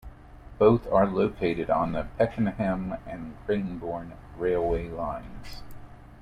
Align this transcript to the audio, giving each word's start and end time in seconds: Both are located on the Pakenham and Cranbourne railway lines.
Both 0.57 0.91
are 0.91 1.05
located 1.05 1.69
on 1.69 1.91
the 1.91 2.07
Pakenham 2.17 2.95
and 3.05 3.35
Cranbourne 3.45 4.13
railway 4.35 4.89
lines. 4.89 5.61